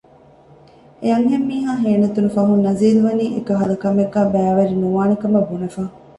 އެއަންހެންމީހާ 1.01 1.71
ހޭނެތުނުފަހުން 1.83 2.63
ނަޒީލްވަނީ 2.67 3.25
އެކަހަލަ 3.35 3.75
ކަމެއްގައި 3.83 4.29
ބައިވެރި 4.33 4.73
ނުވާނެކަމަށް 4.81 5.47
ބުނެފަ 5.49 5.81